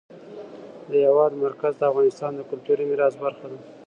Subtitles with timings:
[0.89, 3.59] د هېواد مرکز د افغانستان د کلتوري میراث برخه ده.